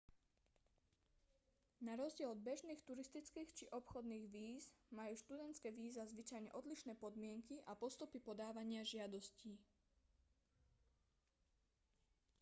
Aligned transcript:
narozdiel 1.87 2.29
od 2.35 2.39
bežných 2.49 2.81
turistických 2.89 3.49
či 3.57 3.65
obchodných 3.79 4.25
víz 4.35 4.63
majú 4.97 5.13
študentské 5.23 5.69
víza 5.79 6.03
zvyčajne 6.13 6.49
odlišné 6.59 6.93
podmienky 7.03 7.55
a 7.69 7.77
postupy 7.83 8.17
podávania 8.29 8.81
žiadostí 8.93 9.53